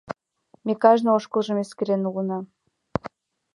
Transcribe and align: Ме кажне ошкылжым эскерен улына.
Ме 0.65 0.73
кажне 0.83 1.09
ошкылжым 1.17 1.57
эскерен 1.63 2.01
улына. 2.09 2.39